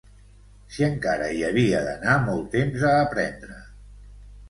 [0.75, 3.63] ...si encara hi havia d'anar molt temps a aprendre